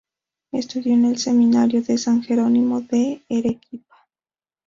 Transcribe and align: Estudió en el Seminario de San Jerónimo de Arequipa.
Estudió 0.51 0.95
en 0.95 1.05
el 1.05 1.19
Seminario 1.19 1.83
de 1.83 1.95
San 1.99 2.23
Jerónimo 2.23 2.81
de 2.81 3.21
Arequipa. 3.29 4.07